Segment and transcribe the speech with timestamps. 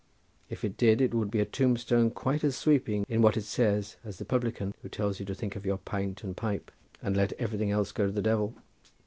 [0.49, 3.97] If it did it would be a tombstone quite as sweeping in what it says
[4.03, 6.71] as the publican, who tells you to think of your pint and pipe
[7.03, 8.55] and let everything else go to the devil.